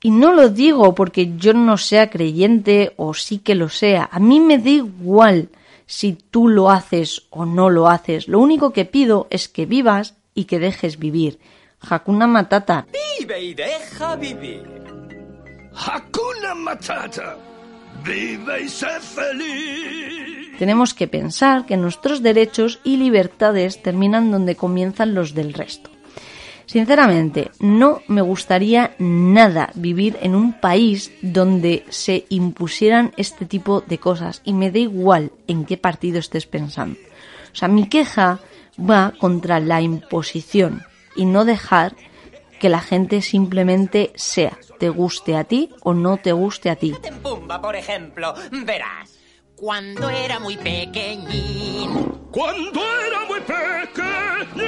Y 0.03 0.11
no 0.11 0.33
lo 0.33 0.49
digo 0.49 0.93
porque 0.93 1.35
yo 1.37 1.55
no 1.55 1.77
sea 1.77 2.11
creyente 2.11 2.93
o 2.95 3.15
sí 3.15 3.39
que 3.39 3.55
lo 3.55 3.69
sea. 3.69 4.07
A 4.11 4.19
mí 4.19 4.39
me 4.39 4.59
da 4.59 4.69
igual 4.69 5.49
si 5.87 6.13
tú 6.13 6.47
lo 6.47 6.69
haces 6.69 7.23
o 7.31 7.47
no 7.47 7.71
lo 7.71 7.87
haces. 7.87 8.27
Lo 8.27 8.37
único 8.37 8.71
que 8.71 8.85
pido 8.85 9.25
es 9.31 9.47
que 9.47 9.65
vivas 9.65 10.13
y 10.35 10.45
que 10.45 10.59
dejes 10.59 10.99
vivir. 10.99 11.39
Hakuna 11.81 12.27
Matata. 12.27 12.85
Vive 13.17 13.41
y 13.41 13.55
deja 13.55 14.15
vivir. 14.15 14.96
Hakuna 15.77 16.55
Matata. 16.55 17.37
Vive 18.03 18.63
y 18.63 18.67
feliz. 18.67 20.57
Tenemos 20.57 20.93
que 20.93 21.07
pensar 21.07 21.65
que 21.65 21.77
nuestros 21.77 22.23
derechos 22.23 22.79
y 22.83 22.97
libertades 22.97 23.83
terminan 23.83 24.31
donde 24.31 24.55
comienzan 24.55 25.13
los 25.13 25.35
del 25.35 25.53
resto. 25.53 25.91
Sinceramente, 26.65 27.51
no 27.59 28.01
me 28.07 28.21
gustaría 28.21 28.95
nada 28.97 29.69
vivir 29.75 30.17
en 30.21 30.35
un 30.35 30.53
país 30.53 31.11
donde 31.21 31.85
se 31.89 32.25
impusieran 32.29 33.13
este 33.15 33.45
tipo 33.45 33.81
de 33.81 33.99
cosas 33.99 34.41
y 34.43 34.53
me 34.53 34.71
da 34.71 34.79
igual 34.79 35.31
en 35.47 35.65
qué 35.65 35.77
partido 35.77 36.19
estés 36.19 36.47
pensando. 36.47 36.99
O 37.53 37.55
sea, 37.55 37.67
mi 37.67 37.87
queja 37.87 38.39
va 38.77 39.13
contra 39.17 39.59
la 39.59 39.81
imposición 39.81 40.83
y 41.15 41.25
no 41.25 41.45
dejar 41.45 41.95
que 42.59 42.69
la 42.69 42.79
gente 42.79 43.21
simplemente 43.21 44.11
sea, 44.15 44.57
te 44.79 44.89
guste 44.89 45.35
a 45.35 45.43
ti 45.43 45.69
o 45.81 45.93
no 45.93 46.17
te 46.17 46.31
guste 46.31 46.69
a 46.69 46.75
ti. 46.75 46.95
En 47.03 47.19
Pumba, 47.19 47.61
por 47.61 47.75
ejemplo, 47.75 48.33
verás. 48.51 49.17
Cuando 49.55 50.09
era 50.09 50.39
muy 50.39 50.55
pequeñín. 50.57 51.89
Cuando 52.31 52.81
era 53.01 53.25
muy 53.27 53.39
pequeño. 53.39 54.67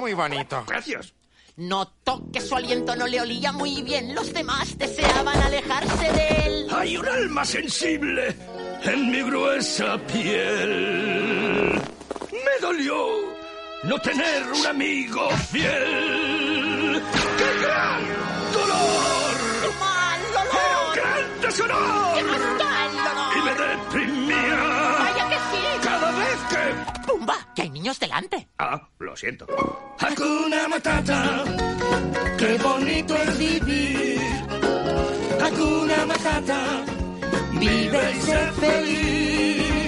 Muy 0.00 0.14
bonito. 0.14 0.64
Gracias. 0.66 1.12
Notó 1.56 2.22
que 2.32 2.40
su 2.40 2.54
aliento 2.54 2.94
no 2.96 3.06
le 3.06 3.20
olía 3.20 3.52
muy 3.52 3.82
bien. 3.82 4.14
Los 4.14 4.32
demás 4.32 4.76
deseaban 4.78 5.38
alejarse 5.38 6.12
de 6.12 6.28
él. 6.46 6.66
Hay 6.70 6.96
un 6.96 7.08
alma 7.08 7.44
sensible 7.44 8.34
en 8.82 9.10
mi 9.10 9.22
gruesa 9.22 9.98
piel. 10.06 11.80
Me 12.30 12.60
dolió 12.60 13.25
no 13.86 13.98
tener 14.00 14.42
un 14.52 14.66
amigo 14.66 15.28
fiel. 15.50 17.02
¡Qué 17.38 17.50
gran 17.62 18.02
dolor! 18.52 19.34
¡Mal 19.80 20.20
¡Era 20.20 20.40
un 20.40 20.48
olor! 20.48 20.96
gran 20.96 21.40
deshonor! 21.40 22.14
¡Qué 22.16 22.22
mal 22.24 22.42
olor! 22.42 23.36
Y 23.36 23.40
me 23.42 23.54
deprimía 23.66 24.56
¡Vaya 24.98 25.28
que 25.28 25.36
sí! 25.36 25.62
cada 25.82 26.10
vez 26.12 26.38
que... 26.50 27.06
¡Pumba! 27.06 27.36
¡Que 27.54 27.62
hay 27.62 27.70
niños 27.70 27.98
delante! 27.98 28.48
Ah, 28.58 28.80
lo 28.98 29.16
siento. 29.16 29.46
Hakuna 30.00 30.68
Matata, 30.68 31.44
qué 32.38 32.58
bonito 32.62 33.14
es 33.16 33.38
vivir. 33.38 34.20
Hakuna 35.42 36.06
Matata, 36.06 36.60
vive 37.52 38.12
y 38.16 38.20
sé 38.20 38.52
feliz. 38.60 39.85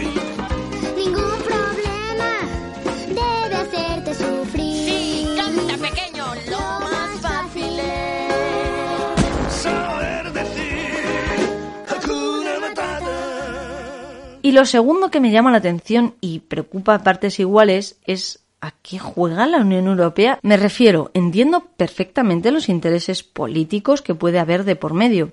Y 14.49 14.53
lo 14.53 14.65
segundo 14.65 15.11
que 15.11 15.21
me 15.21 15.31
llama 15.31 15.51
la 15.51 15.59
atención 15.59 16.15
y 16.23 16.39
preocupa 16.39 16.95
a 16.95 17.03
partes 17.03 17.39
iguales 17.39 17.99
es 18.07 18.47
¿A 18.63 18.71
qué 18.71 18.99
juega 18.99 19.47
la 19.47 19.59
Unión 19.59 19.89
Europea? 19.89 20.39
Me 20.41 20.57
refiero, 20.57 21.11
entiendo 21.13 21.67
perfectamente 21.77 22.51
los 22.51 22.71
intereses 22.71 23.23
políticos 23.23 24.01
que 24.01 24.15
puede 24.15 24.39
haber 24.39 24.65
de 24.65 24.75
por 24.75 24.95
medio. 24.95 25.33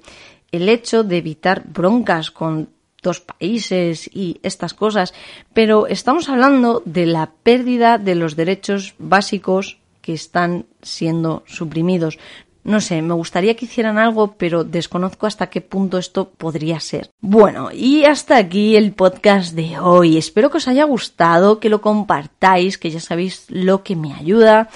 El 0.51 0.67
hecho 0.67 1.05
de 1.05 1.15
evitar 1.15 1.63
broncas 1.65 2.29
con 2.29 2.67
dos 3.01 3.21
países 3.21 4.09
y 4.13 4.41
estas 4.43 4.73
cosas, 4.73 5.13
pero 5.53 5.87
estamos 5.87 6.27
hablando 6.27 6.83
de 6.83 7.05
la 7.05 7.31
pérdida 7.41 7.97
de 7.97 8.15
los 8.15 8.35
derechos 8.35 8.95
básicos 8.99 9.77
que 10.01 10.11
están 10.11 10.65
siendo 10.81 11.41
suprimidos. 11.47 12.19
No 12.65 12.81
sé, 12.81 13.03
me 13.03 13.13
gustaría 13.13 13.55
que 13.55 13.65
hicieran 13.65 13.99
algo, 13.99 14.37
pero 14.39 14.63
desconozco 14.63 15.27
hasta 15.27 15.51
qué 15.51 15.61
punto 15.61 15.99
esto 15.99 16.31
podría 16.31 16.79
ser. 16.79 17.11
Bueno, 17.21 17.69
y 17.71 18.05
hasta 18.05 18.37
aquí 18.37 18.75
el 18.75 18.91
podcast 18.93 19.53
de 19.53 19.77
hoy. 19.77 20.17
Espero 20.17 20.49
que 20.49 20.57
os 20.57 20.67
haya 20.67 20.83
gustado, 20.85 21.59
que 21.59 21.69
lo 21.69 21.79
compartáis, 21.79 22.79
que 22.79 22.89
ya 22.89 22.99
sabéis 22.99 23.45
lo 23.49 23.83
que 23.83 23.95
me 23.95 24.15
ayuda. 24.15 24.69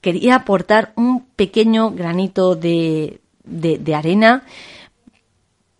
Quería 0.00 0.36
aportar 0.36 0.92
un 0.94 1.24
pequeño 1.34 1.90
granito 1.90 2.54
de, 2.54 3.18
de, 3.42 3.94
arena 3.96 4.44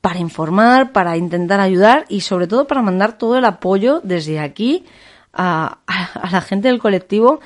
para 0.00 0.18
informar, 0.18 0.90
para 0.90 1.16
intentar 1.16 1.60
ayudar 1.60 2.06
y 2.08 2.22
sobre 2.22 2.48
todo 2.48 2.66
para 2.66 2.82
mandar 2.82 3.18
todo 3.18 3.38
el 3.38 3.44
apoyo 3.44 4.00
desde 4.02 4.40
aquí 4.40 4.84
a 5.32 5.78
la 6.28 6.40
gente 6.40 6.66
del 6.66 6.80
colectivo 6.80 7.38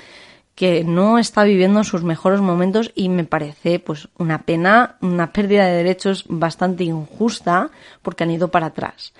que 0.57 0.85
no 0.85 1.19
está 1.19 1.45
viviendo 1.45 1.85
sus 1.85 2.03
mejores 2.03 2.40
momentos 2.40 2.90
y 2.95 3.11
me 3.11 3.25
parece 3.25 3.79
pues 3.79 4.09
una 4.19 4.42
pena, 4.42 4.97
una 5.03 5.31
pérdida 5.31 5.66
de 5.66 5.77
derechos 5.77 6.25
bastante 6.29 6.83
injusta 6.83 7.71
porque 8.03 8.25
han 8.25 8.31
ido 8.31 8.49
para 8.49 8.69
atrás. 8.69 9.12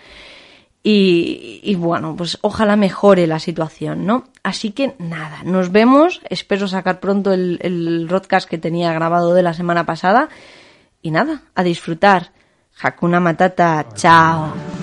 Y, 0.83 1.61
y, 1.65 1.75
bueno, 1.75 2.15
pues 2.17 2.39
ojalá 2.43 2.77
mejore 2.77 3.27
la 3.27 3.41
situación, 3.41 4.07
¿no? 4.07 4.29
Así 4.45 4.71
que 4.71 4.95
nada, 5.01 5.43
nos 5.45 5.73
vemos. 5.73 6.23
Espero 6.31 6.69
sacar 6.69 7.01
pronto 7.01 7.33
el, 7.33 7.59
el 7.61 8.07
podcast 8.09 8.49
que 8.49 8.57
tenía 8.57 8.93
grabado 8.93 9.35
de 9.35 9.43
la 9.43 9.53
semana 9.53 9.85
pasada. 9.85 10.29
Y 11.03 11.11
nada, 11.11 11.43
a 11.57 11.65
disfrutar. 11.65 12.31
Hakuna 12.81 13.19
Matata, 13.19 13.85
chao. 13.95 14.76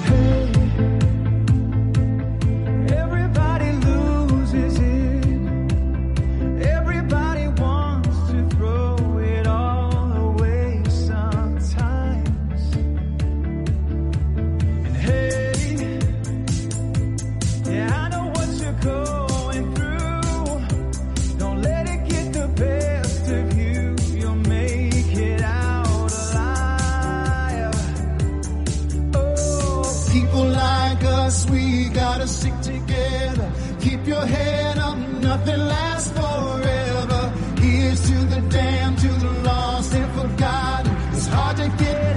gotta 31.94 32.28
stick 32.28 32.60
together. 32.62 33.52
Keep 33.80 34.08
your 34.08 34.26
head 34.26 34.78
up, 34.78 34.98
nothing 34.98 35.60
lasts 35.60 36.12
forever. 36.12 37.34
Here's 37.60 38.02
to 38.02 38.16
the 38.34 38.42
damned, 38.50 38.98
to 39.00 39.08
the 39.08 39.32
lost 39.44 39.94
and 39.94 40.12
forgotten. 40.20 40.96
It's 41.14 41.28
hard 41.28 41.58
to 41.58 41.68
get 41.84 42.13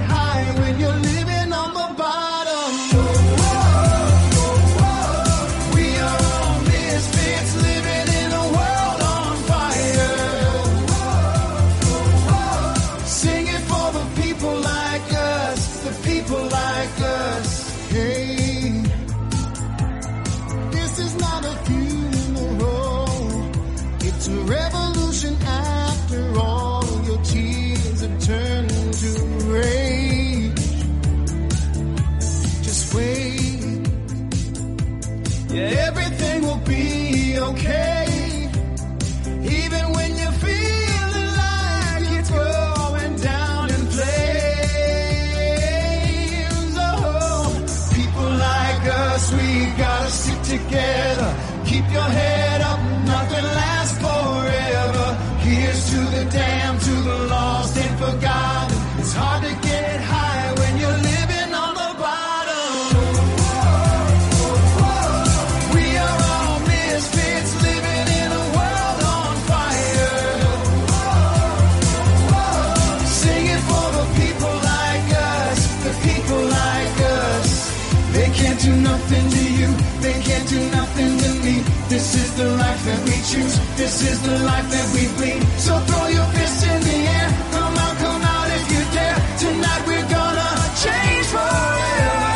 This 81.89 82.15
is 82.15 82.35
the 82.35 82.43
life 82.43 82.83
that 82.83 83.01
we 83.05 83.15
choose, 83.31 83.57
this 83.77 84.01
is 84.01 84.21
the 84.21 84.37
life 84.39 84.69
that 84.69 84.87
we 84.93 85.07
bleed. 85.15 85.41
So 85.57 85.79
throw 85.79 86.07
your 86.07 86.25
fists 86.35 86.63
in 86.63 86.81
the 86.81 86.97
air, 87.15 87.29
come 87.51 87.77
out, 87.77 87.95
come 87.97 88.21
out 88.21 88.47
if 88.51 88.71
you 88.73 88.83
dare. 88.91 89.15
Tonight 89.39 89.83
we're 89.87 90.09
gonna 90.11 90.51
change 90.83 91.27
forever. 91.31 92.27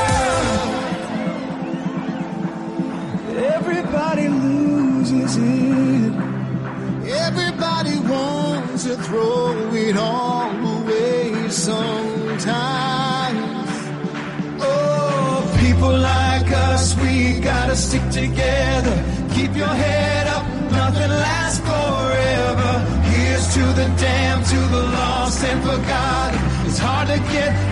Everybody 3.57 4.27
loses 4.29 5.35
it. 5.35 6.13
Everybody 7.27 7.99
wants 8.09 8.83
to 8.85 8.95
throw 8.95 9.51
it 9.73 9.97
all 9.97 10.49
away 10.77 11.49
sometimes. 11.49 12.47
Oh, 14.61 15.43
people 15.59 15.91
like 15.91 16.49
us, 16.51 16.95
we 16.99 17.39
gotta 17.41 17.75
stick 17.75 18.09
together. 18.11 19.00
Your 19.61 19.69
head 19.69 20.25
up, 20.25 20.43
nothing 20.71 21.11
lasts 21.11 21.59
forever. 21.59 22.71
Here's 23.13 23.45
to 23.53 23.61
the 23.79 23.87
damned, 24.01 24.43
to 24.47 24.57
the 24.57 24.83
lost 24.97 25.43
and 25.43 25.61
forgotten. 25.61 26.39
It's 26.67 26.79
hard 26.79 27.09
to 27.09 27.19
get 27.31 27.70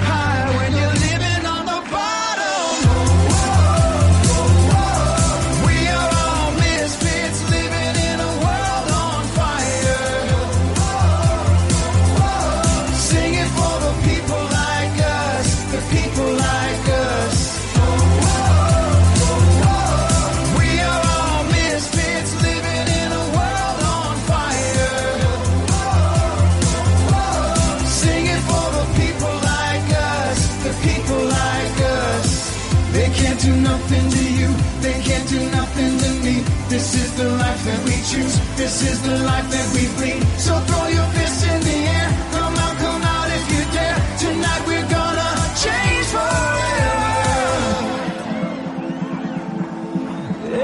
This 36.80 36.96
is 36.96 37.12
the 37.18 37.28
life 37.28 37.62
that 37.66 37.84
we 37.84 37.92
choose, 38.08 38.40
this 38.56 38.82
is 38.90 39.02
the 39.02 39.18
life 39.20 39.52
that 39.52 39.68
we 39.76 39.84
bleed. 39.98 40.24
So 40.40 40.58
throw 40.62 40.88
your 40.88 41.06
fists 41.12 41.44
in 41.44 41.60
the 41.60 41.78
air, 41.98 42.10
come 42.32 42.56
out, 42.56 42.78
come 42.78 43.04
out 43.04 43.28
if 43.38 43.52
you 43.52 43.64
dare. 43.76 44.00
Tonight 44.18 44.64
we're 44.66 44.88
gonna 44.88 45.32
change 45.60 46.08
forever. 46.16 47.04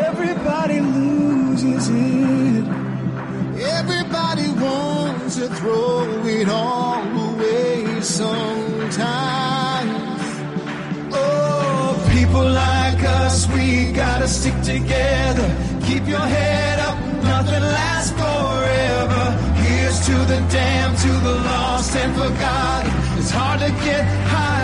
Everybody 0.07 0.79
loses 0.79 1.89
it. 1.89 2.65
Everybody 3.75 4.47
wants 4.63 5.35
to 5.35 5.49
throw 5.49 6.23
it 6.23 6.47
all 6.47 7.03
away 7.27 7.99
sometimes. 7.99 9.03
Oh, 11.11 12.09
people 12.13 12.47
like 12.49 13.03
us, 13.03 13.49
we 13.49 13.91
gotta 13.91 14.29
stick 14.29 14.55
together. 14.61 15.74
Keep 15.85 16.07
your 16.07 16.19
head 16.19 16.79
up, 16.79 16.97
nothing 17.23 17.61
lasts 17.61 18.11
forever. 18.11 19.23
Here's 19.61 19.99
to 20.07 20.15
the 20.31 20.39
damned, 20.51 20.97
to 20.97 21.11
the 21.27 21.35
lost 21.49 21.95
and 21.95 22.11
forgotten. 22.15 23.19
It's 23.19 23.29
hard 23.29 23.59
to 23.59 23.69
get 23.85 24.03
high 24.03 24.55